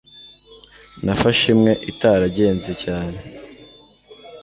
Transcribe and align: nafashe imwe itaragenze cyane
nafashe 1.05 1.45
imwe 1.55 1.71
itaragenze 1.91 2.71
cyane 2.83 3.19